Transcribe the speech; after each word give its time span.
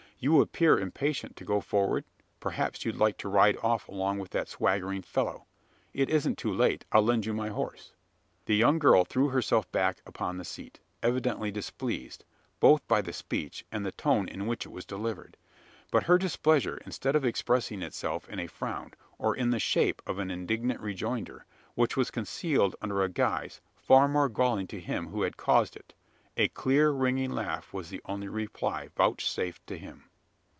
"You 0.23 0.39
appear 0.39 0.77
impatient 0.77 1.35
to 1.37 1.43
go 1.45 1.61
forward? 1.61 2.03
Perhaps 2.39 2.85
you'd 2.85 2.97
like 2.97 3.17
to 3.17 3.27
ride 3.27 3.57
off 3.63 3.87
along 3.89 4.19
with 4.19 4.29
that 4.29 4.47
swaggering 4.49 5.01
fellow? 5.01 5.47
It 5.95 6.11
isn't 6.11 6.37
too 6.37 6.53
late: 6.53 6.85
I'll 6.91 7.01
lend 7.01 7.25
you 7.25 7.33
my 7.33 7.49
horse." 7.49 7.93
The 8.45 8.55
young 8.55 8.77
girl 8.77 9.03
threw 9.03 9.29
herself 9.29 9.71
back 9.71 9.97
upon 10.05 10.37
the 10.37 10.45
seat 10.45 10.79
evidently 11.01 11.49
displeased, 11.49 12.23
both 12.59 12.87
by 12.87 13.01
the 13.01 13.13
speech 13.13 13.65
and 13.71 13.83
the 13.83 13.93
tone 13.93 14.29
in 14.29 14.45
which 14.45 14.63
it 14.63 14.69
was 14.71 14.85
delivered. 14.85 15.37
But 15.89 16.03
her 16.03 16.19
displeasure, 16.19 16.77
instead 16.85 17.15
of 17.15 17.25
expressing 17.25 17.81
itself 17.81 18.29
in 18.29 18.39
a 18.39 18.45
frown, 18.45 18.91
or 19.17 19.35
in 19.35 19.49
the 19.49 19.57
shape 19.57 20.03
of 20.05 20.19
an 20.19 20.29
indignant 20.29 20.81
rejoinder, 20.81 21.45
was 21.75 22.11
concealed 22.11 22.75
under 22.79 23.01
a 23.01 23.09
guise 23.09 23.59
far 23.75 24.07
more 24.07 24.29
galling 24.29 24.67
to 24.67 24.79
him 24.79 25.07
who 25.07 25.23
had 25.23 25.35
caused 25.35 25.75
it. 25.75 25.95
A 26.37 26.47
clear 26.49 26.91
ringing 26.91 27.31
laugh 27.31 27.73
was 27.73 27.89
the 27.89 28.01
only 28.05 28.27
reply 28.27 28.87
vouchsafed 28.95 29.65
to 29.65 29.79
him. 29.79 30.03